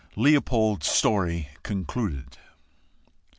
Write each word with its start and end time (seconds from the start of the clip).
LEOPOLD'S 0.15 0.87
STORY 0.87 1.49
CONCLUDED. 1.61 2.37